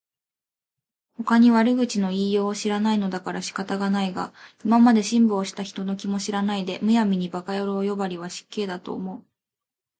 [1.17, 4.33] ほかに悪口の言いようを知らないのだから仕方がないが、
[4.65, 9.23] 今まで辛抱した人の気も知らないで、無闇に馬鹿野郎呼ばわりは失敬だと思う